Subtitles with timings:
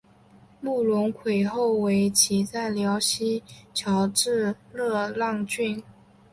[0.61, 5.83] 慕容廆后为其在辽西侨置乐浪郡。